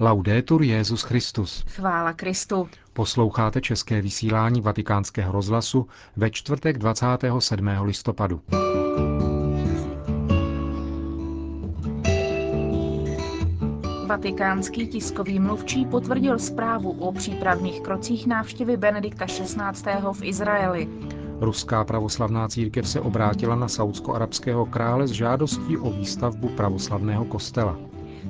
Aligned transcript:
Laudetur 0.00 0.62
Jezus 0.62 1.02
Christus. 1.02 1.64
Chvála 1.68 2.12
Kristu. 2.12 2.68
Posloucháte 2.92 3.60
české 3.60 4.02
vysílání 4.02 4.60
Vatikánského 4.60 5.32
rozhlasu 5.32 5.86
ve 6.16 6.30
čtvrtek 6.30 6.78
27. 6.78 7.68
listopadu. 7.82 8.40
Vatikánský 14.06 14.86
tiskový 14.86 15.38
mluvčí 15.38 15.84
potvrdil 15.86 16.38
zprávu 16.38 16.90
o 16.90 17.12
přípravných 17.12 17.80
krocích 17.80 18.26
návštěvy 18.26 18.76
Benedikta 18.76 19.26
XVI. 19.26 19.92
v 20.12 20.22
Izraeli. 20.22 20.88
Ruská 21.40 21.84
pravoslavná 21.84 22.48
církev 22.48 22.88
se 22.88 23.00
obrátila 23.00 23.56
na 23.56 23.68
saudsko-arabského 23.68 24.66
krále 24.66 25.06
s 25.06 25.10
žádostí 25.10 25.78
o 25.78 25.90
výstavbu 25.90 26.48
pravoslavného 26.48 27.24
kostela. 27.24 27.78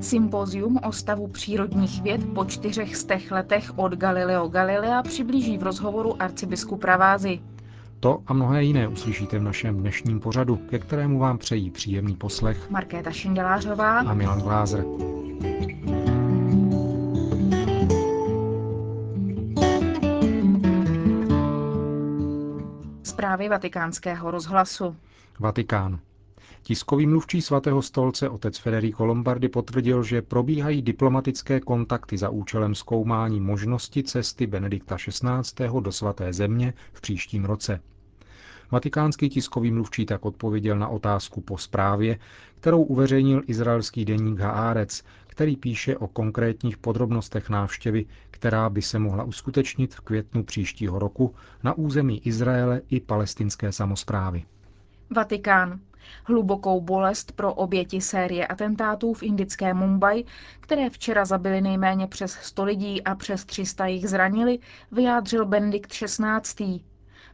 Sympozium 0.00 0.78
o 0.88 0.92
stavu 0.92 1.26
přírodních 1.26 2.02
věd 2.02 2.20
po 2.34 2.44
čtyřech 2.44 2.96
stech 2.96 3.30
letech 3.30 3.78
od 3.78 3.94
Galileo 3.94 4.48
Galilea 4.48 5.02
přiblíží 5.02 5.58
v 5.58 5.62
rozhovoru 5.62 6.22
arcibiskup 6.22 6.80
Pravázy. 6.80 7.40
To 8.00 8.22
a 8.26 8.32
mnohé 8.32 8.64
jiné 8.64 8.88
uslyšíte 8.88 9.38
v 9.38 9.42
našem 9.42 9.76
dnešním 9.76 10.20
pořadu, 10.20 10.56
ke 10.56 10.78
kterému 10.78 11.18
vám 11.18 11.38
přejí 11.38 11.70
příjemný 11.70 12.14
poslech 12.14 12.70
Markéta 12.70 13.10
Šindelářová 13.10 13.98
a 13.98 14.14
Milan 14.14 14.40
Glázer. 14.40 14.84
Zprávy 23.02 23.48
vatikánského 23.48 24.30
rozhlasu. 24.30 24.96
Vatikán. 25.40 25.98
Tiskový 26.62 27.06
mluvčí 27.06 27.42
svatého 27.42 27.82
stolce 27.82 28.28
otec 28.28 28.58
Federico 28.58 29.04
Lombardi 29.06 29.48
potvrdil, 29.48 30.02
že 30.02 30.22
probíhají 30.22 30.82
diplomatické 30.82 31.60
kontakty 31.60 32.18
za 32.18 32.28
účelem 32.28 32.74
zkoumání 32.74 33.40
možnosti 33.40 34.02
cesty 34.02 34.46
Benedikta 34.46 34.96
XVI. 34.96 35.68
do 35.80 35.92
svaté 35.92 36.32
země 36.32 36.74
v 36.92 37.00
příštím 37.00 37.44
roce. 37.44 37.80
Vatikánský 38.70 39.28
tiskový 39.28 39.70
mluvčí 39.70 40.06
tak 40.06 40.24
odpověděl 40.24 40.78
na 40.78 40.88
otázku 40.88 41.40
po 41.40 41.58
zprávě, 41.58 42.18
kterou 42.60 42.82
uveřejnil 42.82 43.42
izraelský 43.46 44.04
deník 44.04 44.38
Haaretz, 44.40 45.02
který 45.26 45.56
píše 45.56 45.96
o 45.96 46.08
konkrétních 46.08 46.78
podrobnostech 46.78 47.48
návštěvy, 47.50 48.06
která 48.30 48.70
by 48.70 48.82
se 48.82 48.98
mohla 48.98 49.24
uskutečnit 49.24 49.94
v 49.94 50.00
květnu 50.00 50.44
příštího 50.44 50.98
roku 50.98 51.34
na 51.62 51.74
území 51.78 52.26
Izraele 52.26 52.80
i 52.90 53.00
palestinské 53.00 53.72
samozprávy. 53.72 54.44
Vatikán. 55.16 55.80
Hlubokou 56.24 56.80
bolest 56.80 57.32
pro 57.32 57.54
oběti 57.54 58.00
série 58.00 58.46
atentátů 58.46 59.14
v 59.14 59.22
indické 59.22 59.74
Mumbai, 59.74 60.24
které 60.60 60.90
včera 60.90 61.24
zabili 61.24 61.60
nejméně 61.60 62.06
přes 62.06 62.32
100 62.32 62.64
lidí 62.64 63.04
a 63.04 63.14
přes 63.14 63.44
300 63.44 63.86
jich 63.86 64.08
zranili, 64.08 64.58
vyjádřil 64.92 65.46
Benedikt 65.46 65.90
XVI. 65.90 66.80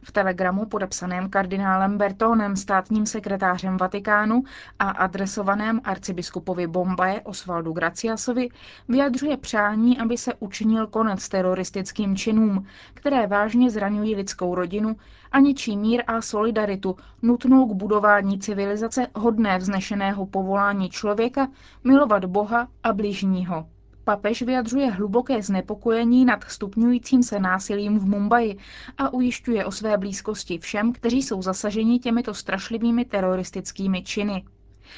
V 0.07 0.11
telegramu 0.11 0.65
podepsaném 0.65 1.29
kardinálem 1.29 1.97
Bertónem, 1.97 2.55
státním 2.55 3.05
sekretářem 3.05 3.77
Vatikánu 3.77 4.43
a 4.79 4.89
adresovaném 4.89 5.81
arcibiskupovi 5.83 6.67
Bombaje 6.67 7.21
Osvaldu 7.21 7.73
Graciasovi 7.73 8.49
vyjadřuje 8.87 9.37
přání, 9.37 9.99
aby 9.99 10.17
se 10.17 10.33
učinil 10.39 10.87
konec 10.87 11.29
teroristickým 11.29 12.15
činům, 12.15 12.65
které 12.93 13.27
vážně 13.27 13.69
zraňují 13.71 14.15
lidskou 14.15 14.55
rodinu 14.55 14.95
a 15.31 15.39
ničí 15.39 15.77
mír 15.77 16.03
a 16.07 16.21
solidaritu 16.21 16.95
nutnou 17.21 17.65
k 17.65 17.73
budování 17.75 18.39
civilizace 18.39 19.07
hodné 19.15 19.57
vznešeného 19.57 20.25
povolání 20.25 20.89
člověka 20.89 21.47
milovat 21.83 22.25
Boha 22.25 22.67
a 22.83 22.93
bližního. 22.93 23.67
Papež 24.05 24.41
vyjadřuje 24.41 24.91
hluboké 24.91 25.41
znepokojení 25.41 26.25
nad 26.25 26.43
stupňujícím 26.43 27.23
se 27.23 27.39
násilím 27.39 27.99
v 27.99 28.05
Mumbai 28.05 28.55
a 28.97 29.13
ujišťuje 29.13 29.65
o 29.65 29.71
své 29.71 29.97
blízkosti 29.97 30.57
všem, 30.57 30.93
kteří 30.93 31.21
jsou 31.21 31.41
zasaženi 31.41 31.99
těmito 31.99 32.33
strašlivými 32.33 33.05
teroristickými 33.05 34.03
činy. 34.03 34.45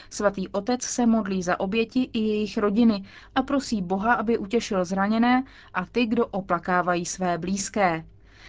Svatý 0.10 0.48
otec 0.48 0.84
se 0.84 1.06
modlí 1.06 1.44
za 1.44 1.60
oběti 1.60 2.10
i 2.14 2.20
jejich 2.20 2.58
rodiny 2.58 3.04
a 3.36 3.44
prosí 3.44 3.82
Boha, 3.82 4.14
aby 4.14 4.38
utěšil 4.38 4.86
zraněné 4.86 5.44
a 5.74 5.86
ty, 5.86 6.06
kdo 6.06 6.28
oplakávají 6.28 7.06
své 7.06 7.38
blízké. 7.38 8.06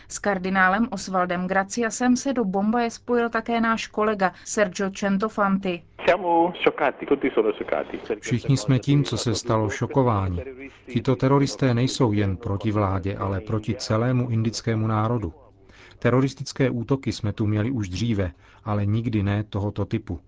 S 0.08 0.18
kardinálem 0.18 0.88
Osvaldem 0.90 1.46
Graciasem 1.46 2.16
se 2.16 2.32
do 2.32 2.44
Bombaje 2.44 2.90
spojil 2.90 3.28
také 3.28 3.60
náš 3.60 3.86
kolega 3.86 4.32
Sergio 4.44 4.90
Centofanti. 4.90 5.82
Všichni 8.20 8.56
jsme 8.56 8.78
tím, 8.78 9.04
co 9.04 9.16
se 9.16 9.34
stalo, 9.34 9.70
šokováni. 9.70 10.44
Tito 10.92 11.16
teroristé 11.16 11.74
nejsou 11.74 12.12
jen 12.12 12.36
proti 12.36 12.72
vládě, 12.72 13.16
ale 13.16 13.40
proti 13.40 13.74
celému 13.74 14.28
indickému 14.30 14.86
národu. 14.86 15.34
Teroristické 15.98 16.70
útoky 16.70 17.12
jsme 17.12 17.32
tu 17.32 17.46
měli 17.46 17.70
už 17.70 17.88
dříve, 17.88 18.32
ale 18.64 18.86
nikdy 18.86 19.22
ne 19.22 19.44
tohoto 19.44 19.84
typu. 19.84 20.20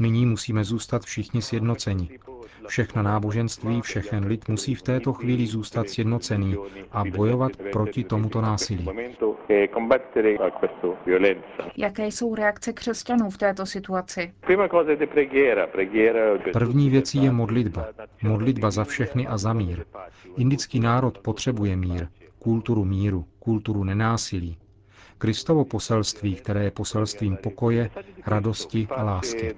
Nyní 0.00 0.26
musíme 0.26 0.64
zůstat 0.64 1.02
všichni 1.02 1.42
sjednoceni. 1.42 2.18
Všechna 2.66 3.02
náboženství, 3.02 3.80
všechen 3.80 4.26
lid 4.26 4.48
musí 4.48 4.74
v 4.74 4.82
této 4.82 5.12
chvíli 5.12 5.46
zůstat 5.46 5.88
sjednocený 5.88 6.56
a 6.92 7.04
bojovat 7.04 7.52
proti 7.72 8.04
tomuto 8.04 8.40
násilí. 8.40 8.88
Jaké 11.76 12.06
jsou 12.06 12.34
reakce 12.34 12.72
křesťanů 12.72 13.30
v 13.30 13.38
této 13.38 13.66
situaci? 13.66 14.32
První 16.52 16.90
věcí 16.90 17.24
je 17.24 17.30
modlitba. 17.30 17.86
Modlitba 18.22 18.70
za 18.70 18.84
všechny 18.84 19.26
a 19.26 19.38
za 19.38 19.52
mír. 19.52 19.84
Indický 20.36 20.80
národ 20.80 21.18
potřebuje 21.18 21.76
mír, 21.76 22.06
kulturu 22.38 22.84
míru, 22.84 23.24
kulturu 23.38 23.84
nenásilí, 23.84 24.56
Kristovo 25.20 25.64
poselství, 25.64 26.34
které 26.34 26.64
je 26.64 26.70
poselstvím 26.70 27.36
pokoje, 27.36 27.90
radosti 28.26 28.88
a 28.90 29.02
lásky. 29.02 29.54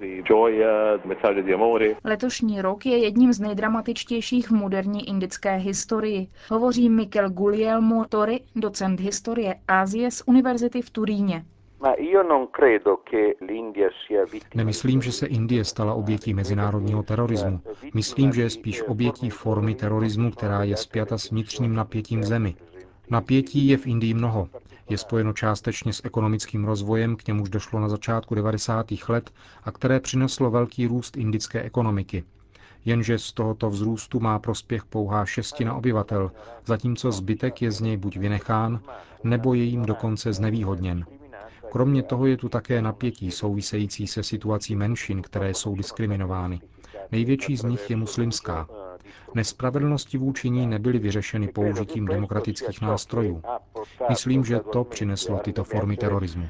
Letošní 2.03 2.61
rok 2.61 2.85
je 2.85 2.97
jedním 2.97 3.33
z 3.33 3.39
nejdramatičtějších 3.39 4.47
v 4.47 4.51
moderní 4.51 5.09
indické 5.09 5.55
historii. 5.55 6.27
Hovoří 6.49 6.89
Mikel 6.89 7.29
Guglielmo 7.29 8.05
Tori, 8.09 8.39
docent 8.55 8.99
historie 8.99 9.55
Asie 9.67 10.11
z 10.11 10.23
Univerzity 10.25 10.81
v 10.81 10.89
Turíně. 10.89 11.45
Nemyslím, 14.55 15.01
že 15.01 15.11
se 15.11 15.27
Indie 15.27 15.65
stala 15.65 15.93
obětí 15.93 16.33
mezinárodního 16.33 17.03
terorismu. 17.03 17.59
Myslím, 17.93 18.33
že 18.33 18.41
je 18.41 18.49
spíš 18.49 18.81
obětí 18.81 19.29
formy 19.29 19.75
terorismu, 19.75 20.31
která 20.31 20.63
je 20.63 20.77
spjata 20.77 21.17
s 21.17 21.31
vnitřním 21.31 21.75
napětím 21.75 22.19
v 22.19 22.23
zemi. 22.23 22.55
Napětí 23.09 23.67
je 23.67 23.77
v 23.77 23.87
Indii 23.87 24.13
mnoho. 24.13 24.47
Je 24.89 24.97
spojeno 24.97 25.33
částečně 25.33 25.93
s 25.93 26.01
ekonomickým 26.05 26.65
rozvojem, 26.65 27.15
k 27.15 27.27
němuž 27.27 27.49
došlo 27.49 27.79
na 27.79 27.89
začátku 27.89 28.35
90. 28.35 28.85
let 29.09 29.31
a 29.63 29.71
které 29.71 29.99
přineslo 29.99 30.51
velký 30.51 30.87
růst 30.87 31.17
indické 31.17 31.61
ekonomiky. 31.61 32.23
Jenže 32.85 33.19
z 33.19 33.33
tohoto 33.33 33.69
vzrůstu 33.69 34.19
má 34.19 34.39
prospěch 34.39 34.85
pouhá 34.85 35.25
šestina 35.25 35.73
obyvatel, 35.75 36.31
zatímco 36.65 37.11
zbytek 37.11 37.61
je 37.61 37.71
z 37.71 37.81
něj 37.81 37.97
buď 37.97 38.17
vynechán, 38.17 38.79
nebo 39.23 39.53
je 39.53 39.63
jim 39.63 39.85
dokonce 39.85 40.33
znevýhodněn. 40.33 41.05
Kromě 41.71 42.03
toho 42.03 42.25
je 42.25 42.37
tu 42.37 42.49
také 42.49 42.81
napětí 42.81 43.31
související 43.31 44.07
se 44.07 44.23
situací 44.23 44.75
menšin, 44.75 45.21
které 45.21 45.53
jsou 45.53 45.75
diskriminovány. 45.75 46.61
Největší 47.13 47.57
z 47.57 47.63
nich 47.63 47.89
je 47.89 47.95
muslimská. 47.95 48.67
Nespravedlnosti 49.35 50.17
vůči 50.17 50.49
ní 50.49 50.67
nebyly 50.67 50.99
vyřešeny 50.99 51.47
použitím 51.47 52.05
demokratických 52.05 52.81
nástrojů. 52.81 53.41
Myslím, 54.09 54.45
že 54.45 54.59
to 54.59 54.83
přineslo 54.83 55.39
tyto 55.39 55.63
formy 55.63 55.97
terorismu. 55.97 56.49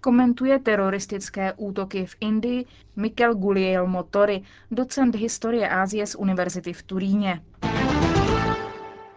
Komentuje 0.00 0.58
teroristické 0.58 1.52
útoky 1.56 2.06
v 2.06 2.16
Indii 2.20 2.64
Mikel 2.96 3.34
Guglielmo 3.34 4.02
Tori, 4.02 4.42
docent 4.70 5.16
historie 5.16 5.68
Ázie 5.68 6.06
z 6.06 6.14
Univerzity 6.14 6.72
v 6.72 6.82
Turíně. 6.82 7.40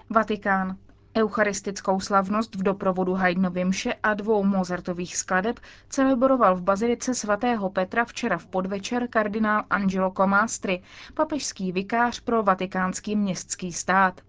Vatikán. 0.09 0.77
Eucharistickou 1.17 1.99
slavnost 1.99 2.55
v 2.55 2.63
doprovodu 2.63 3.13
Haydnovy 3.13 3.65
mše 3.65 3.93
a 4.03 4.13
dvou 4.13 4.43
Mozartových 4.43 5.17
skladeb 5.17 5.59
celebroval 5.89 6.55
v 6.55 6.61
bazilice 6.61 7.15
svatého 7.15 7.69
Petra 7.69 8.05
včera 8.05 8.37
v 8.37 8.45
podvečer 8.45 9.07
kardinál 9.07 9.63
Angelo 9.69 10.11
Comastri, 10.11 10.83
papežský 11.13 11.71
vikář 11.71 12.19
pro 12.19 12.43
vatikánský 12.43 13.15
městský 13.15 13.73
stát. 13.73 14.21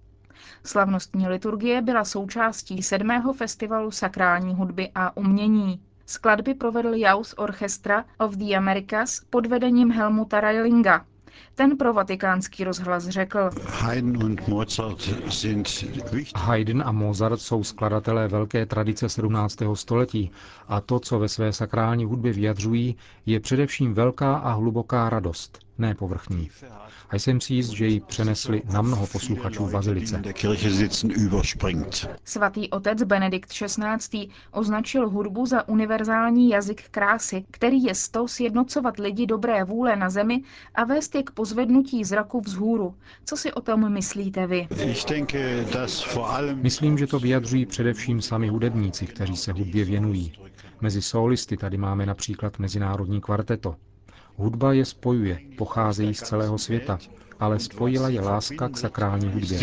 Slavnostní 0.64 1.28
liturgie 1.28 1.82
byla 1.82 2.04
součástí 2.04 2.82
sedmého 2.82 3.32
festivalu 3.32 3.90
sakrální 3.90 4.54
hudby 4.54 4.90
a 4.94 5.16
umění. 5.16 5.80
Skladby 6.06 6.54
provedl 6.54 6.94
Jaus 6.94 7.34
Orchestra 7.36 8.04
of 8.18 8.34
the 8.34 8.56
Americas 8.56 9.20
pod 9.30 9.46
vedením 9.46 9.90
Helmuta 9.90 10.40
Reilinga. 10.40 11.04
Ten 11.54 11.76
pro 11.76 11.92
vatikánský 11.92 12.64
rozhlas 12.64 13.08
řekl, 13.08 13.50
Haydn 16.36 16.82
a 16.84 16.92
Mozart 16.92 17.40
jsou 17.40 17.64
skladatelé 17.64 18.28
velké 18.28 18.66
tradice 18.66 19.08
17. 19.08 19.56
století 19.74 20.30
a 20.68 20.80
to, 20.80 21.00
co 21.00 21.18
ve 21.18 21.28
své 21.28 21.52
sakrální 21.52 22.04
hudbě 22.04 22.32
vyjadřují, 22.32 22.96
je 23.26 23.40
především 23.40 23.94
velká 23.94 24.36
a 24.36 24.52
hluboká 24.52 25.10
radost. 25.10 25.58
ne 25.78 25.94
povrchní. 25.94 26.50
A 27.10 27.16
jsem 27.16 27.40
si 27.40 27.54
jist, 27.54 27.68
že 27.70 27.86
ji 27.86 28.00
přenesli 28.00 28.62
na 28.72 28.82
mnoho 28.82 29.06
posluchačů 29.06 29.66
v 29.66 29.72
Bazilice. 29.72 30.22
Svatý 32.24 32.70
otec 32.70 33.02
Benedikt 33.02 33.48
XVI. 33.52 34.28
označil 34.52 35.08
hudbu 35.10 35.46
za 35.46 35.68
univerzální 35.68 36.48
jazyk 36.50 36.88
krásy, 36.90 37.44
který 37.50 37.82
je 37.84 37.94
sto 37.94 38.28
sjednocovat 38.28 38.98
lidi 38.98 39.26
dobré 39.26 39.64
vůle 39.64 39.96
na 39.96 40.10
zemi 40.10 40.42
a 40.74 40.84
vést 40.84 41.14
je 41.14 41.22
k 41.22 41.30
pozvednutí 41.30 42.04
zraku 42.04 42.40
vzhůru. 42.40 42.94
Co 43.24 43.36
si 43.36 43.52
o 43.52 43.60
tom 43.60 43.92
myslíte 43.92 44.46
vy? 44.46 44.68
Myslím, 46.54 46.98
že 46.98 47.06
to 47.06 47.18
vyjadřují 47.18 47.66
především 47.66 48.20
sami 48.22 48.48
hudebníci, 48.48 49.06
kteří 49.06 49.36
se 49.36 49.52
hudbě 49.52 49.84
věnují. 49.84 50.32
Mezi 50.80 51.02
solisty 51.02 51.56
tady 51.56 51.76
máme 51.76 52.06
například 52.06 52.58
Mezinárodní 52.58 53.20
kvarteto. 53.20 53.76
Hudba 54.38 54.72
je 54.72 54.84
spojuje, 54.84 55.38
pocházejí 55.58 56.14
z 56.14 56.22
celého 56.22 56.58
světa, 56.58 56.98
ale 57.40 57.58
spojila 57.58 58.08
je 58.08 58.20
láska 58.20 58.68
k 58.68 58.76
sakrální 58.78 59.28
hudbě. 59.28 59.58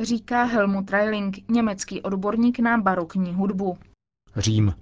Říká 0.00 0.44
Helmut 0.44 0.90
Reiling, 0.90 1.50
německý 1.50 2.02
odborník 2.02 2.58
na 2.58 2.78
barokní 2.78 3.34
hudbu. 3.34 3.78
Řím. 4.36 4.74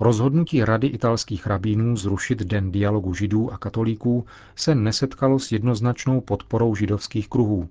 Rozhodnutí 0.00 0.64
Rady 0.64 0.86
italských 0.86 1.46
rabínů 1.46 1.96
zrušit 1.96 2.38
Den 2.38 2.72
dialogu 2.72 3.14
židů 3.14 3.52
a 3.52 3.58
katolíků 3.58 4.26
se 4.56 4.74
nesetkalo 4.74 5.38
s 5.38 5.52
jednoznačnou 5.52 6.20
podporou 6.20 6.74
židovských 6.74 7.28
kruhů. 7.28 7.68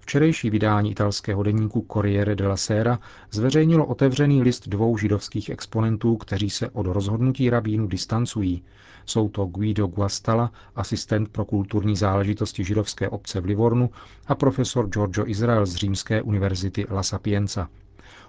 Včerejší 0.00 0.50
vydání 0.50 0.90
italského 0.90 1.42
deníku 1.42 1.86
Corriere 1.92 2.34
della 2.36 2.56
Sera 2.56 2.98
zveřejnilo 3.30 3.86
otevřený 3.86 4.42
list 4.42 4.68
dvou 4.68 4.98
židovských 4.98 5.50
exponentů, 5.50 6.16
kteří 6.16 6.50
se 6.50 6.70
od 6.70 6.86
rozhodnutí 6.86 7.50
rabínu 7.50 7.86
distancují. 7.86 8.62
Jsou 9.06 9.28
to 9.28 9.46
Guido 9.46 9.86
Guastala, 9.86 10.52
asistent 10.76 11.28
pro 11.28 11.44
kulturní 11.44 11.96
záležitosti 11.96 12.64
židovské 12.64 13.08
obce 13.08 13.40
v 13.40 13.44
Livornu, 13.44 13.90
a 14.26 14.34
profesor 14.34 14.88
Giorgio 14.88 15.26
Israel 15.26 15.66
z 15.66 15.74
Římské 15.74 16.22
univerzity 16.22 16.86
La 16.90 17.02
Sapienza. 17.02 17.68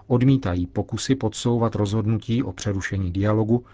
Odmítají 0.07 0.68
pokusy 0.68 1.16
podsouvat 1.16 1.75
rozhodnutí 1.75 2.44
o 2.44 2.54
přerušení 2.54 3.12
dialogu 3.12 3.66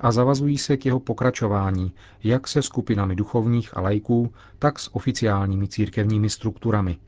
a 0.00 0.12
zavazují 0.12 0.58
se 0.58 0.76
k 0.76 0.86
jeho 0.86 1.00
pokračování, 1.00 1.92
jak 2.24 2.48
se 2.48 2.62
skupinami 2.62 3.16
duchovních 3.16 3.76
a 3.76 3.80
lajků, 3.80 4.32
tak 4.58 4.78
s 4.78 4.94
oficiálními 4.94 5.68
církevními 5.68 6.30
strukturami. 6.30 6.98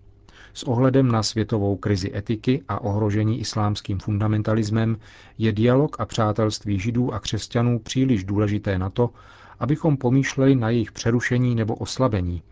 S 0.56 0.62
ohledem 0.62 1.08
na 1.12 1.23
světovou 1.23 1.76
krizi 1.76 2.12
etiky 2.17 2.62
a 2.69 2.81
ohrožení 2.81 3.41
islámským 3.41 3.99
fundamentalismem 3.99 4.97
je 5.38 5.53
dialog 5.53 5.97
a 6.00 6.06
přátelství 6.06 6.79
židů 6.81 7.14
a 7.14 7.20
křesťanů 7.20 7.79
příliš 7.79 8.25
důležité 8.25 8.79
na 8.79 8.91
to, 8.91 9.11
abychom 9.58 9.97
pomýšleli 9.97 10.55
na 10.55 10.70
jejich 10.70 10.93
přerušení 10.93 11.55
nebo 11.55 11.75
oslabení, 11.75 12.43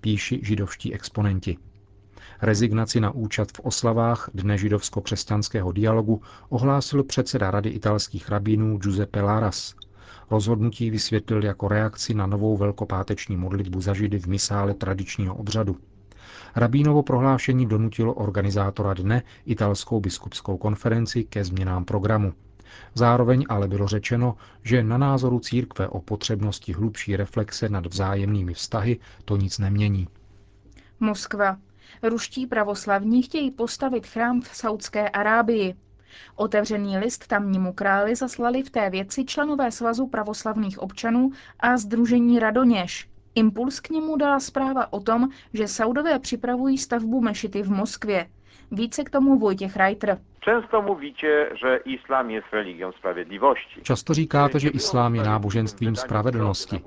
píši 0.00 0.40
židovští 0.42 0.94
exponenti. 0.94 1.56
Rezignaci 2.40 3.00
na 3.00 3.10
účast 3.10 3.56
v 3.56 3.60
oslavách 3.60 4.30
Dne 4.34 4.58
židovsko-křesťanského 4.58 5.72
dialogu 5.72 6.22
ohlásil 6.48 7.04
předseda 7.04 7.50
Rady 7.50 7.70
italských 7.70 8.28
rabínů 8.28 8.78
Giuseppe 8.78 9.20
Laras. 9.20 9.74
Rozhodnutí 10.30 10.90
vysvětlil 10.90 11.44
jako 11.44 11.68
reakci 11.68 12.14
na 12.14 12.26
novou 12.26 12.56
velkopáteční 12.56 13.36
modlitbu 13.36 13.80
za 13.80 13.94
židy 13.94 14.18
v 14.18 14.26
misále 14.26 14.74
tradičního 14.74 15.34
obřadu. 15.34 15.76
Rabínovo 16.56 17.02
prohlášení 17.02 17.66
donutilo 17.66 18.14
organizátora 18.14 18.94
dne 18.94 19.22
italskou 19.46 20.00
biskupskou 20.00 20.56
konferenci 20.56 21.24
ke 21.24 21.44
změnám 21.44 21.84
programu. 21.84 22.32
Zároveň 22.94 23.44
ale 23.48 23.68
bylo 23.68 23.88
řečeno, 23.88 24.36
že 24.62 24.82
na 24.82 24.98
názoru 24.98 25.38
církve 25.40 25.88
o 25.88 26.00
potřebnosti 26.00 26.72
hlubší 26.72 27.16
reflexe 27.16 27.68
nad 27.68 27.86
vzájemnými 27.86 28.54
vztahy 28.54 28.98
to 29.24 29.36
nic 29.36 29.58
nemění. 29.58 30.08
Moskva. 31.00 31.56
Ruští 32.02 32.46
pravoslavní 32.46 33.22
chtějí 33.22 33.50
postavit 33.50 34.06
chrám 34.06 34.40
v 34.40 34.48
Saudské 34.56 35.08
Arábii. 35.08 35.74
Otevřený 36.36 36.98
list 36.98 37.26
tamnímu 37.26 37.72
králi 37.72 38.16
zaslali 38.16 38.62
v 38.62 38.70
té 38.70 38.90
věci 38.90 39.24
členové 39.24 39.70
Svazu 39.70 40.06
pravoslavných 40.06 40.78
občanů 40.78 41.30
a 41.60 41.76
Združení 41.76 42.38
Radoněž. 42.38 43.11
Impuls 43.34 43.80
k 43.80 43.90
němu 43.90 44.16
dala 44.16 44.40
zpráva 44.40 44.92
o 44.92 45.00
tom, 45.00 45.28
že 45.54 45.68
Saudové 45.68 46.18
připravují 46.18 46.78
stavbu 46.78 47.20
mešity 47.20 47.62
v 47.62 47.70
Moskvě. 47.70 48.26
Více 48.70 49.04
k 49.04 49.10
tomu 49.10 49.38
Vojtěch 49.38 49.76
Reiter. 49.76 50.18
Często 50.40 50.82
mówicie, 50.82 51.50
że 51.62 51.76
islam 51.84 52.30
jest 52.30 52.46
religią 52.52 52.92
sprawiedliwości. 52.92 53.80
Často 53.82 54.14
říkáte, 54.14 54.60
že 54.60 54.68
islám 54.68 55.14
je 55.14 55.22
náboženstvím 55.22 55.96
spravedlnosti. 55.96 56.80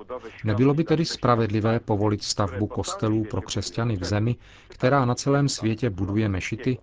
Nebylo 0.43 0.73
by 0.73 0.83
tedy 0.83 1.05
spravedlivé 1.05 1.79
povolit 1.79 2.23
stavbu 2.23 2.67
kostelů 2.67 3.23
pro 3.23 3.41
křesťany 3.41 3.95
v 3.97 4.03
zemi, 4.03 4.35
která 4.67 5.05
na 5.05 5.15
celém 5.15 5.49
světě 5.49 5.89
buduje 5.89 6.29
mešity? 6.29 6.77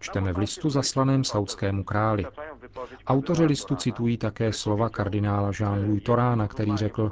Čteme 0.00 0.32
v 0.32 0.38
listu 0.38 0.70
zaslaném 0.70 1.24
saudskému 1.24 1.84
králi. 1.84 2.26
Autoři 3.06 3.44
listu 3.44 3.76
citují 3.76 4.16
také 4.16 4.52
slova 4.52 4.88
kardinála 4.88 5.50
Jean-Louis 5.50 6.02
Torána, 6.02 6.48
který 6.48 6.76
řekl, 6.76 7.10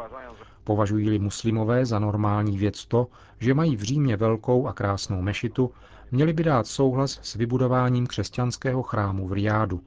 Považují-li 0.65 1.19
muslimové 1.19 1.87
za 1.87 1.99
normální 1.99 2.59
věc 2.59 2.87
to, 2.87 3.07
že 3.41 3.55
mají 3.55 3.77
v 3.77 3.83
Římě 3.83 4.17
velkou 4.17 4.67
a 4.67 4.73
krásnou 4.73 5.23
mešitu, 5.23 5.71
měli 6.11 6.33
by 6.33 6.45
dát 6.45 6.67
souhlas 6.67 7.19
s 7.23 7.35
vybudováním 7.35 8.07
křesťanského 8.07 8.83
chrámu 8.83 9.29
v 9.29 9.33
Riádu. 9.33 9.81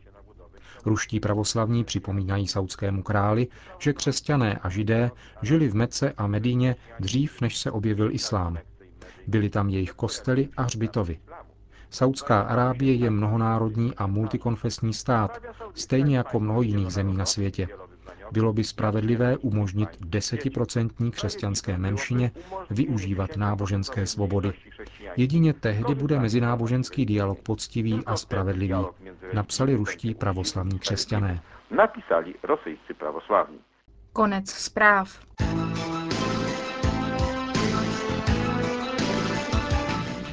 Ruští 0.85 1.19
pravoslavní 1.19 1.83
připomínají 1.83 2.47
saudskému 2.47 3.03
králi, 3.03 3.47
že 3.79 3.93
křesťané 3.93 4.59
a 4.63 4.69
židé 4.69 5.11
žili 5.41 5.67
v 5.67 5.75
Mece 5.75 6.11
a 6.17 6.27
Medíně 6.27 6.75
dřív, 6.99 7.41
než 7.41 7.57
se 7.57 7.71
objevil 7.71 8.11
islám. 8.11 8.57
Byly 9.27 9.49
tam 9.49 9.69
jejich 9.69 9.91
kostely 9.91 10.49
a 10.57 10.63
hřbitovy. 10.63 11.19
Saudská 11.89 12.41
Arábie 12.41 12.93
je 12.93 13.09
mnohonárodní 13.09 13.95
a 13.95 14.07
multikonfesní 14.07 14.93
stát, 14.93 15.39
stejně 15.73 16.17
jako 16.17 16.39
mnoho 16.39 16.61
jiných 16.61 16.91
zemí 16.91 17.17
na 17.17 17.25
světě. 17.25 17.67
Bylo 18.31 18.53
by 18.53 18.63
spravedlivé 18.63 19.37
umožnit 19.37 19.89
desetiprocentní 19.99 21.11
křesťanské 21.11 21.77
menšině 21.77 22.31
využívat 22.69 23.37
náboženské 23.37 24.05
svobody. 24.05 24.53
Jedině 25.17 25.53
tehdy 25.53 25.95
bude 25.95 26.19
mezináboženský 26.19 27.05
dialog 27.05 27.39
poctivý 27.39 28.03
a 28.05 28.17
spravedlivý, 28.17 28.85
napsali 29.33 29.75
ruští 29.75 30.15
pravoslavní 30.15 30.79
křesťané. 30.79 31.41
Napisali 31.71 32.35
rosyjscy 32.43 32.93
prawosławni. 32.93 33.57
Konec 34.13 34.49
zpráv. 34.49 35.19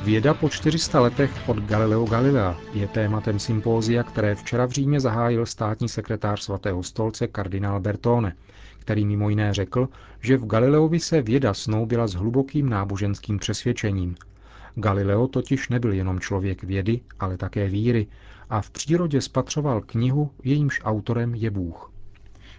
Věda 0.05 0.35
po 0.35 0.49
400 0.49 1.01
letech 1.01 1.49
od 1.49 1.57
Galileo 1.57 2.05
Galilea 2.05 2.57
je 2.73 2.89
tématem 2.89 3.39
sympózia, 3.39 4.03
které 4.03 4.35
včera 4.35 4.67
v 4.67 4.71
Římě 4.71 5.01
zahájil 5.01 5.47
státní 5.47 5.89
sekretář 5.89 6.43
svatého 6.43 6.83
stolce 6.83 7.27
kardinál 7.27 7.81
Bertone, 7.81 8.37
který 8.79 9.07
mimo 9.07 9.29
jiné 9.31 9.55
řekl, 9.55 9.89
že 10.21 10.37
v 10.37 10.47
Galileovi 10.47 11.01
se 11.01 11.23
věda 11.23 11.55
snoubila 11.55 12.07
s 12.07 12.15
hlubokým 12.15 12.69
náboženským 12.69 13.39
přesvědčením. 13.39 14.15
Galileo 14.75 15.29
totiž 15.29 15.69
nebyl 15.69 15.93
jenom 15.93 16.21
člověk 16.21 16.63
vědy, 16.63 17.01
ale 17.21 17.37
také 17.37 17.69
víry 17.69 18.07
a 18.51 18.61
v 18.61 18.71
přírodě 18.71 19.21
spatřoval 19.21 19.81
knihu, 19.81 20.31
jejímž 20.45 20.81
autorem 20.85 21.35
je 21.35 21.51
Bůh. 21.51 21.93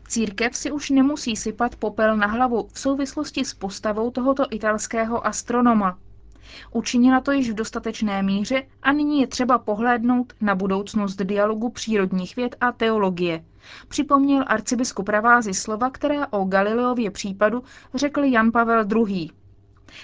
Církev 0.08 0.56
si 0.56 0.72
už 0.72 0.90
nemusí 0.90 1.36
sypat 1.36 1.76
popel 1.76 2.18
na 2.18 2.28
hlavu 2.28 2.68
v 2.74 2.80
souvislosti 2.80 3.46
s 3.46 3.54
postavou 3.54 4.12
tohoto 4.12 4.44
italského 4.52 5.28
astronoma. 5.28 5.98
Učinila 6.72 7.22
to 7.22 7.32
již 7.32 7.50
v 7.50 7.54
dostatečné 7.54 8.24
míře 8.24 8.64
a 8.84 8.92
nyní 8.92 9.22
je 9.22 9.28
třeba 9.28 9.58
pohlédnout 9.58 10.34
na 10.42 10.56
budoucnost 10.56 11.16
dialogu 11.16 11.70
přírodních 11.70 12.36
věd 12.36 12.56
a 12.62 12.72
teologie. 12.72 13.44
Připomněl 13.88 14.44
arcibiskup 14.48 15.10
Ravázy 15.10 15.54
slova, 15.54 15.90
která 15.90 16.28
o 16.30 16.46
Galileově 16.46 17.12
případu 17.12 17.64
řekl 17.94 18.24
Jan 18.24 18.52
Pavel 18.52 18.86
II. 19.08 19.30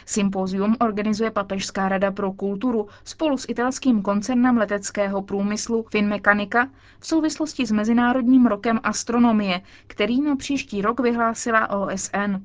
Sympózium 0.06 0.76
organizuje 0.80 1.32
Papežská 1.32 1.90
rada 1.90 2.12
pro 2.12 2.32
kulturu 2.32 2.88
spolu 3.04 3.38
s 3.38 3.46
italským 3.50 4.02
koncernem 4.02 4.58
leteckého 4.58 5.22
průmyslu 5.22 5.86
Finmechanika 5.92 6.70
v 7.00 7.08
souvislosti 7.08 7.66
s 7.66 7.72
Mezinárodním 7.72 8.46
rokem 8.46 8.80
astronomie, 8.84 9.62
který 9.88 10.22
na 10.22 10.36
příští 10.36 10.82
rok 10.82 11.00
vyhlásila 11.00 11.70
OSN. 11.70 12.36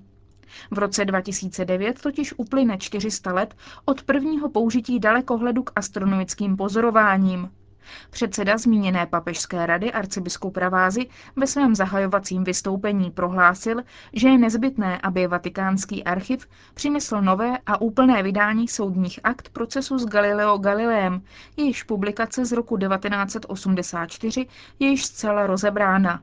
V 0.70 0.78
roce 0.78 1.04
2009 1.04 2.02
totiž 2.02 2.34
uplyne 2.36 2.78
400 2.78 3.32
let 3.32 3.54
od 3.84 4.02
prvního 4.02 4.48
použití 4.50 5.00
dalekohledu 5.00 5.62
k 5.62 5.72
astronomickým 5.76 6.56
pozorováním. 6.56 7.50
Předseda 8.10 8.58
zmíněné 8.58 9.06
papežské 9.06 9.66
rady 9.66 9.92
arcibiskup 9.92 10.56
Ravázy 10.56 11.06
ve 11.36 11.46
svém 11.46 11.74
zahajovacím 11.74 12.44
vystoupení 12.44 13.10
prohlásil, 13.10 13.82
že 14.12 14.28
je 14.28 14.38
nezbytné, 14.38 14.98
aby 15.02 15.26
vatikánský 15.26 16.04
archiv 16.04 16.46
přinesl 16.74 17.20
nové 17.20 17.58
a 17.66 17.80
úplné 17.80 18.22
vydání 18.22 18.68
soudních 18.68 19.20
akt 19.24 19.48
procesu 19.48 19.98
s 19.98 20.06
Galileo 20.06 20.58
Galileem, 20.58 21.22
jejíž 21.56 21.82
publikace 21.82 22.44
z 22.44 22.52
roku 22.52 22.76
1984 22.76 24.46
je 24.78 24.88
již 24.88 25.04
zcela 25.04 25.46
rozebrána. 25.46 26.22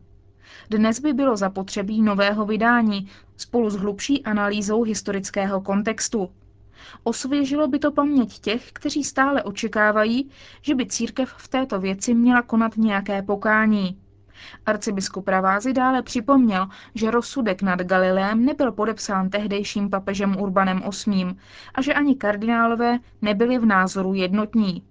Dnes 0.69 0.99
by 0.99 1.13
bylo 1.13 1.37
zapotřebí 1.37 2.01
nového 2.01 2.45
vydání 2.45 3.09
spolu 3.41 3.69
s 3.69 3.75
hlubší 3.75 4.23
analýzou 4.23 4.83
historického 4.83 5.61
kontextu. 5.61 6.29
Osvěžilo 7.03 7.67
by 7.67 7.79
to 7.79 7.91
paměť 7.91 8.39
těch, 8.39 8.71
kteří 8.71 9.03
stále 9.03 9.43
očekávají, 9.43 10.29
že 10.61 10.75
by 10.75 10.85
církev 10.85 11.33
v 11.37 11.47
této 11.47 11.79
věci 11.79 12.13
měla 12.13 12.41
konat 12.41 12.77
nějaké 12.77 13.21
pokání. 13.21 13.97
Arcibiskup 14.65 15.27
Ravázy 15.27 15.73
dále 15.73 16.01
připomněl, 16.01 16.67
že 16.95 17.11
rozsudek 17.11 17.61
nad 17.61 17.79
Galileem 17.81 18.45
nebyl 18.45 18.71
podepsán 18.71 19.29
tehdejším 19.29 19.89
papežem 19.89 20.37
Urbanem 20.37 20.83
VIII 21.05 21.35
a 21.75 21.81
že 21.81 21.93
ani 21.93 22.15
kardinálové 22.15 22.99
nebyli 23.21 23.57
v 23.57 23.65
názoru 23.65 24.13
jednotní. 24.13 24.83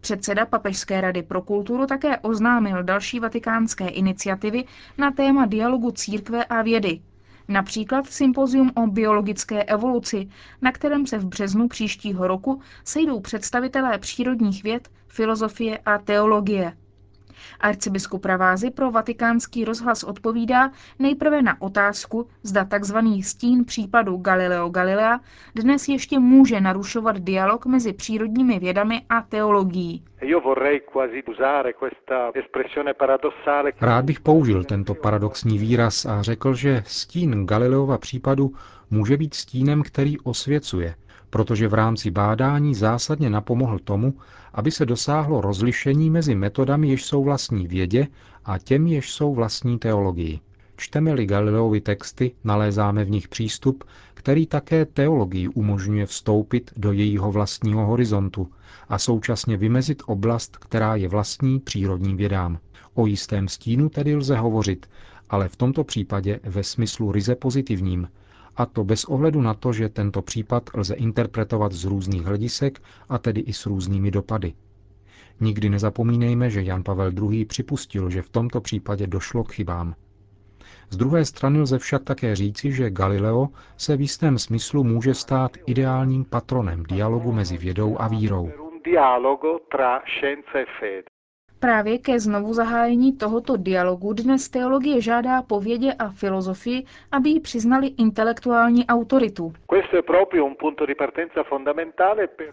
Předseda 0.00 0.46
Papežské 0.46 1.00
rady 1.00 1.22
pro 1.22 1.42
kulturu 1.42 1.86
také 1.86 2.18
oznámil 2.18 2.82
další 2.82 3.20
vatikánské 3.20 3.88
iniciativy 3.88 4.64
na 4.98 5.10
téma 5.10 5.46
dialogu 5.46 5.90
církve 5.90 6.44
a 6.44 6.62
vědy. 6.62 7.00
Například 7.48 8.06
sympozium 8.06 8.72
o 8.74 8.86
biologické 8.86 9.62
evoluci, 9.64 10.28
na 10.62 10.72
kterém 10.72 11.06
se 11.06 11.18
v 11.18 11.26
březnu 11.26 11.68
příštího 11.68 12.26
roku 12.26 12.60
sejdou 12.84 13.20
představitelé 13.20 13.98
přírodních 13.98 14.62
věd, 14.62 14.88
filozofie 15.08 15.78
a 15.78 15.98
teologie. 15.98 16.76
Arcibiskup 17.60 18.22
Pravázy 18.22 18.70
pro 18.70 18.90
vatikánský 18.90 19.64
rozhlas 19.64 20.04
odpovídá 20.04 20.70
nejprve 20.98 21.42
na 21.42 21.62
otázku, 21.62 22.28
zda 22.42 22.64
tzv. 22.64 22.96
stín 23.22 23.64
případu 23.64 24.16
Galileo 24.16 24.68
Galilea 24.68 25.20
dnes 25.54 25.88
ještě 25.88 26.18
může 26.18 26.60
narušovat 26.60 27.18
dialog 27.18 27.66
mezi 27.66 27.92
přírodními 27.92 28.58
vědami 28.58 29.02
a 29.08 29.22
teologií. 29.22 30.04
Rád 33.80 34.04
bych 34.04 34.20
použil 34.20 34.64
tento 34.64 34.94
paradoxní 34.94 35.58
výraz 35.58 36.06
a 36.06 36.22
řekl, 36.22 36.54
že 36.54 36.82
stín 36.86 37.46
Galileova 37.46 37.98
případu 37.98 38.52
může 38.90 39.16
být 39.16 39.34
stínem, 39.34 39.82
který 39.82 40.20
osvěcuje– 40.20 40.94
protože 41.30 41.68
v 41.68 41.74
rámci 41.74 42.10
bádání 42.10 42.74
zásadně 42.74 43.30
napomohl 43.30 43.78
tomu, 43.78 44.14
aby 44.54 44.70
se 44.70 44.86
dosáhlo 44.86 45.40
rozlišení 45.40 46.10
mezi 46.10 46.34
metodami, 46.34 46.88
jež 46.88 47.04
jsou 47.04 47.24
vlastní 47.24 47.66
vědě, 47.66 48.06
a 48.44 48.58
těm, 48.58 48.86
jež 48.86 49.12
jsou 49.12 49.34
vlastní 49.34 49.78
teologii. 49.78 50.40
Čteme-li 50.76 51.26
Galileovi 51.26 51.80
texty, 51.80 52.32
nalézáme 52.44 53.04
v 53.04 53.10
nich 53.10 53.28
přístup, 53.28 53.84
který 54.14 54.46
také 54.46 54.84
teologii 54.84 55.48
umožňuje 55.48 56.06
vstoupit 56.06 56.70
do 56.76 56.92
jejího 56.92 57.32
vlastního 57.32 57.86
horizontu 57.86 58.50
a 58.88 58.98
současně 58.98 59.56
vymezit 59.56 60.02
oblast, 60.06 60.56
která 60.56 60.96
je 60.96 61.08
vlastní 61.08 61.60
přírodním 61.60 62.16
vědám. 62.16 62.58
O 62.94 63.06
jistém 63.06 63.48
stínu 63.48 63.88
tedy 63.88 64.16
lze 64.16 64.36
hovořit, 64.36 64.86
ale 65.30 65.48
v 65.48 65.56
tomto 65.56 65.84
případě 65.84 66.40
ve 66.42 66.62
smyslu 66.64 67.12
ryze 67.12 67.34
pozitivním, 67.34 68.08
a 68.58 68.66
to 68.66 68.84
bez 68.84 69.04
ohledu 69.04 69.40
na 69.40 69.54
to, 69.54 69.72
že 69.72 69.88
tento 69.88 70.22
případ 70.22 70.70
lze 70.74 70.94
interpretovat 70.94 71.72
z 71.72 71.84
různých 71.84 72.22
hledisek 72.24 72.82
a 73.08 73.18
tedy 73.18 73.40
i 73.40 73.52
s 73.52 73.66
různými 73.66 74.10
dopady. 74.10 74.52
Nikdy 75.40 75.68
nezapomínejme, 75.68 76.50
že 76.50 76.62
Jan 76.62 76.82
Pavel 76.82 77.10
II. 77.30 77.44
připustil, 77.44 78.10
že 78.10 78.22
v 78.22 78.28
tomto 78.28 78.60
případě 78.60 79.06
došlo 79.06 79.44
k 79.44 79.52
chybám. 79.52 79.94
Z 80.90 80.96
druhé 80.96 81.24
strany 81.24 81.60
lze 81.60 81.78
však 81.78 82.04
také 82.04 82.36
říci, 82.36 82.72
že 82.72 82.90
Galileo 82.90 83.48
se 83.76 83.96
v 83.96 84.00
jistém 84.00 84.38
smyslu 84.38 84.84
může 84.84 85.14
stát 85.14 85.50
ideálním 85.66 86.24
patronem 86.24 86.82
dialogu 86.82 87.32
mezi 87.32 87.58
vědou 87.58 87.96
a 88.00 88.08
vírou. 88.08 88.50
Právě 91.60 91.98
ke 91.98 92.20
znovu 92.20 92.54
zahájení 92.54 93.12
tohoto 93.12 93.56
dialogu 93.56 94.12
dnes 94.12 94.48
teologie 94.48 95.00
žádá 95.00 95.42
po 95.42 95.60
vědě 95.60 95.92
a 95.92 96.08
filozofii, 96.08 96.84
aby 97.12 97.30
jí 97.30 97.40
přiznali 97.40 97.86
intelektuální 97.86 98.86
autoritu. 98.86 99.52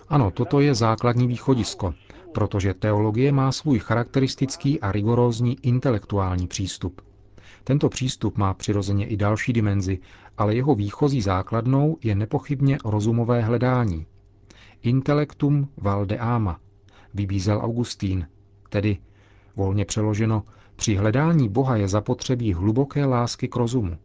Ano, 0.09 0.31
toto 0.31 0.59
je 0.59 0.73
základní 0.75 1.27
východisko, 1.27 1.93
protože 2.31 2.73
teologie 2.73 3.31
má 3.31 3.51
svůj 3.51 3.79
charakteristický 3.79 4.81
a 4.81 4.91
rigorózní 4.91 5.57
intelektuální 5.61 6.47
přístup. 6.47 7.01
Tento 7.63 7.89
přístup 7.89 8.37
má 8.37 8.53
přirozeně 8.53 9.07
i 9.07 9.17
další 9.17 9.53
dimenzi, 9.53 9.99
ale 10.37 10.55
jeho 10.55 10.75
výchozí 10.75 11.21
základnou 11.21 11.97
je 12.03 12.15
nepochybně 12.15 12.77
rozumové 12.85 13.41
hledání. 13.41 14.05
Intellectum 14.83 15.67
valde 15.77 16.17
ama, 16.17 16.59
vybízel 17.13 17.61
Augustín, 17.63 18.27
Tedy, 18.75 18.97
volně 19.55 19.85
přeloženo, 19.85 20.43
při 20.75 20.95
hledání 20.95 21.49
Boha 21.49 21.75
je 21.75 21.87
zapotřebí 21.87 22.53
hluboké 22.53 23.05
lásky 23.05 23.47
k 23.47 23.55
rozumu. 23.55 23.97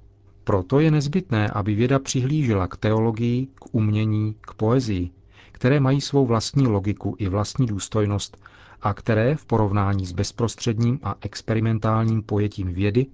Proto 0.44 0.80
je 0.80 0.90
nezbytné, 0.90 1.48
aby 1.50 1.74
věda 1.74 1.98
přihlížela 1.98 2.66
k 2.66 2.76
teologii, 2.76 3.46
k 3.54 3.74
umění, 3.74 4.34
k 4.40 4.54
poezii, 4.54 5.10
které 5.52 5.80
mají 5.80 6.00
svou 6.00 6.26
vlastní 6.26 6.66
logiku 6.66 7.16
i 7.18 7.28
vlastní 7.28 7.66
důstojnost 7.66 8.36
a 8.82 8.94
které 8.94 9.36
v 9.36 9.44
porovnání 9.46 10.06
s 10.06 10.12
bezprostředním 10.12 10.98
a 11.02 11.14
experimentálním 11.20 12.22
pojetím 12.22 12.72
vědy 12.74 13.06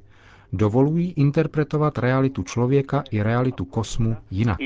dovolují 0.53 1.12
interpretovat 1.17 1.99
realitu 1.99 2.43
člověka 2.43 3.03
i 3.11 3.23
realitu 3.23 3.65
kosmu 3.65 4.17
jinak. 4.31 4.59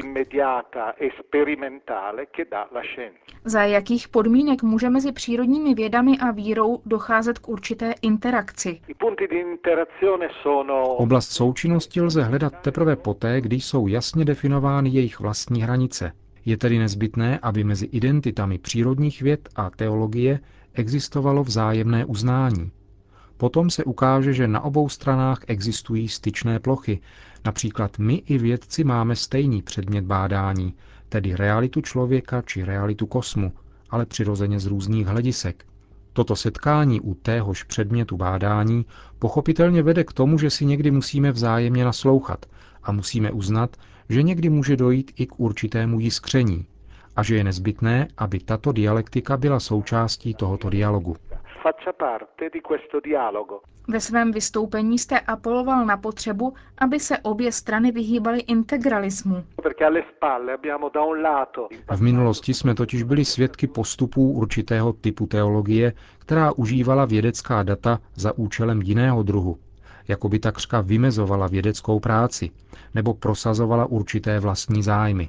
Za 3.45 3.63
jakých 3.63 4.09
podmínek 4.09 4.63
může 4.63 4.91
mezi 4.91 5.13
přírodními 5.13 5.75
vědami 5.75 6.19
a 6.19 6.31
vírou 6.31 6.81
docházet 6.87 7.39
k 7.39 7.49
určité 7.49 7.95
interakci? 8.03 8.81
Oblast 10.97 11.31
součinnosti 11.33 12.01
lze 12.01 12.23
hledat 12.23 12.55
teprve 12.63 12.97
poté, 12.97 13.41
když 13.41 13.65
jsou 13.65 13.87
jasně 13.87 14.25
definovány 14.25 14.91
jejich 14.91 15.21
vlastní 15.21 15.63
hranice. 15.63 16.13
Je 16.45 16.57
tedy 16.57 16.79
nezbytné, 16.79 17.39
aby 17.43 17.65
mezi 17.65 17.87
identitami 17.87 18.59
přírodních 18.59 19.23
věd 19.23 19.49
a 19.57 19.71
teologie 19.71 20.41
existovalo 20.75 21.45
vzájemné 21.45 22.05
uznání. 22.05 22.71
Potom 23.41 23.71
se 23.71 23.85
ukáže, 23.85 24.33
že 24.33 24.49
na 24.49 24.61
obou 24.61 24.89
stranách 24.89 25.41
existují 25.47 26.09
styčné 26.09 26.59
plochy. 26.59 27.01
Například 27.45 27.99
my 27.99 28.15
i 28.15 28.39
vědci 28.39 28.85
máme 28.85 29.17
stejný 29.17 29.63
předmět 29.63 30.05
bádání, 30.05 30.75
tedy 31.09 31.37
realitu 31.37 31.81
člověka 31.81 32.43
či 32.43 32.65
realitu 32.65 33.07
kosmu, 33.07 33.53
ale 33.91 34.07
přirozeně 34.07 34.61
z 34.61 34.67
různých 34.67 35.07
hledisek. 35.07 35.65
Toto 36.13 36.37
setkání 36.37 37.01
u 37.01 37.15
téhož 37.15 37.63
předmětu 37.63 38.17
bádání 38.17 38.87
pochopitelně 39.19 39.83
vede 39.83 40.05
k 40.05 40.13
tomu, 40.13 40.39
že 40.39 40.51
si 40.51 40.65
někdy 40.65 40.91
musíme 40.91 41.33
vzájemně 41.33 41.85
naslouchat 41.85 42.47
a 42.83 42.93
musíme 42.93 43.33
uznat, 43.33 43.77
že 44.09 44.23
někdy 44.23 44.49
může 44.49 44.77
dojít 44.77 45.13
i 45.17 45.27
k 45.27 45.41
určitému 45.41 46.01
jiskření 46.01 46.67
a 47.17 47.23
že 47.23 47.37
je 47.37 47.45
nezbytné, 47.45 48.09
aby 48.19 48.41
tato 48.41 48.73
dialektika 48.73 49.37
byla 49.37 49.61
součástí 49.61 50.35
tohoto 50.35 50.71
dialogu 50.71 51.17
faccia 51.63 51.93
parte 51.93 52.49
di 52.53 52.61
questo 52.61 53.01
dialogo. 53.01 53.61
Ve 53.89 54.01
svém 54.01 54.33
vystoupení 54.33 54.99
jste 54.99 55.21
apeloval 55.21 55.87
na 55.87 55.97
potřebu, 55.97 56.55
aby 56.79 57.01
se 57.01 57.19
obě 57.19 57.53
strany 57.53 57.93
vyhýbaly 57.93 58.41
integralismu. 58.41 59.45
V 61.97 62.03
minulosti 62.03 62.55
jsme 62.55 62.75
totiž 62.75 63.03
byli 63.03 63.25
svědky 63.25 63.67
postupů 63.67 64.33
určitého 64.33 64.93
typu 64.93 65.27
teologie, 65.27 65.93
která 66.19 66.53
užívala 66.53 67.05
vědecká 67.05 67.63
data 67.63 67.99
za 68.15 68.39
účelem 68.39 68.83
jiného 68.83 69.23
druhu, 69.23 69.59
jako 70.09 70.29
by 70.29 70.39
takřka 70.39 70.81
vymezovala 70.81 71.47
vědeckou 71.47 72.01
práci 72.01 72.51
nebo 72.95 73.15
prosazovala 73.15 73.87
určité 73.87 74.41
vlastní 74.41 74.83
zájmy. 74.83 75.29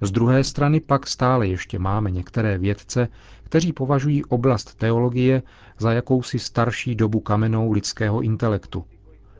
Z 0.00 0.10
druhé 0.10 0.44
strany 0.44 0.80
pak 0.80 1.06
stále 1.06 1.46
ještě 1.46 1.78
máme 1.78 2.10
některé 2.10 2.58
vědce, 2.58 3.08
kteří 3.54 3.72
považují 3.72 4.24
oblast 4.24 4.74
teologie 4.74 5.42
za 5.78 5.92
jakousi 5.92 6.38
starší 6.38 6.94
dobu 6.94 7.20
kamenou 7.20 7.72
lidského 7.72 8.20
intelektu. 8.22 8.84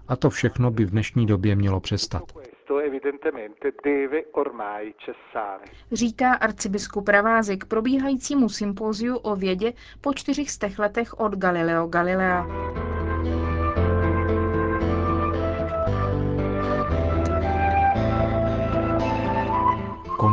A 0.09 0.17
to 0.17 0.31
všechno 0.31 0.71
by 0.71 0.85
v 0.85 0.91
dnešní 0.91 1.27
době 1.27 1.57
mělo 1.57 1.81
přestat. 1.81 2.23
Říká 5.93 6.33
arcibiskup 6.35 7.09
Ravázy 7.09 7.57
k 7.57 7.65
probíhajícímu 7.65 8.49
sympóziu 8.49 9.17
o 9.17 9.37
vědě 9.37 9.73
po 10.01 10.15
čtyřich 10.15 10.49
letech 10.79 11.21
od 11.21 11.37
Galileo 11.37 11.87
Galilea. 11.87 12.47